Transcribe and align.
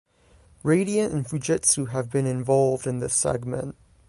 Radiant 0.63 1.13
and 1.13 1.27
Fujitsu 1.27 1.89
have 1.89 2.09
been 2.09 2.25
involved 2.25 2.87
in 2.87 2.97
this 2.97 3.13
segment. 3.13 3.77